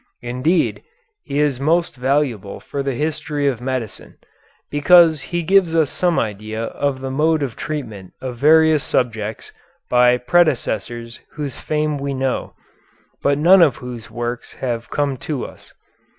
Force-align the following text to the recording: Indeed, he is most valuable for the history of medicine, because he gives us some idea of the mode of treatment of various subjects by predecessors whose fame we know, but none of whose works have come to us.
Indeed, 0.23 0.81
he 1.25 1.39
is 1.39 1.59
most 1.59 1.95
valuable 1.95 2.59
for 2.59 2.81
the 2.81 2.95
history 2.95 3.45
of 3.47 3.61
medicine, 3.61 4.17
because 4.71 5.21
he 5.21 5.43
gives 5.43 5.75
us 5.75 5.91
some 5.91 6.17
idea 6.17 6.63
of 6.63 7.01
the 7.01 7.11
mode 7.11 7.43
of 7.43 7.55
treatment 7.55 8.13
of 8.19 8.35
various 8.35 8.83
subjects 8.83 9.51
by 9.91 10.17
predecessors 10.17 11.19
whose 11.33 11.59
fame 11.59 11.99
we 11.99 12.15
know, 12.15 12.55
but 13.21 13.37
none 13.37 13.61
of 13.61 13.75
whose 13.75 14.09
works 14.09 14.53
have 14.53 14.89
come 14.89 15.17
to 15.17 15.45
us. 15.45 15.71